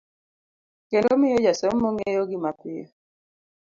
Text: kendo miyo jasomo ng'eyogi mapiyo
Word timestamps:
kendo 0.89 1.11
miyo 1.19 1.37
jasomo 1.45 1.87
ng'eyogi 1.93 2.37
mapiyo 2.43 2.85